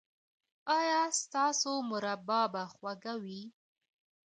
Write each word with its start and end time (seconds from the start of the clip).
ایا 0.77 0.99
ستاسو 1.21 1.71
مربا 1.91 2.39
به 2.53 2.63
خوږه 2.73 3.13
وي؟ 3.23 3.43